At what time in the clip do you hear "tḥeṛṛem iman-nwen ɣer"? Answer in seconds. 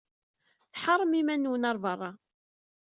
0.73-1.77